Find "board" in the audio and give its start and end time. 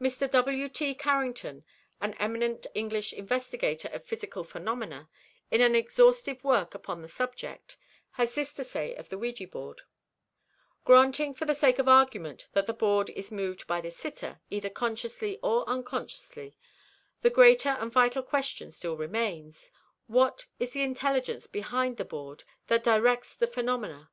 9.46-9.82, 12.74-13.10, 22.04-22.42